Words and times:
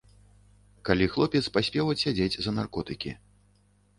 Калі 0.89 1.05
хлопец 1.15 1.41
паспеў 1.59 1.93
адсядзець 1.95 2.39
за 2.45 2.55
наркотыкі. 2.61 3.11